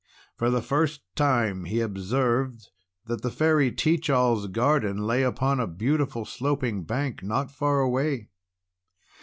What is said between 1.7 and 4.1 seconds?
observed that the Fairy Teach